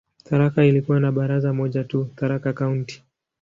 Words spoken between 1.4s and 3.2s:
moja tu, "Tharaka County".